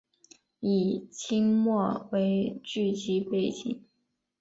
[0.61, 3.83] 以清末为剧集背景。